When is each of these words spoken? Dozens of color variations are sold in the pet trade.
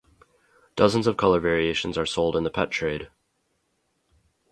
Dozens 0.75 1.05
of 1.05 1.15
color 1.15 1.39
variations 1.39 1.95
are 1.95 2.07
sold 2.07 2.35
in 2.35 2.43
the 2.43 2.49
pet 2.49 2.71
trade. 2.71 3.09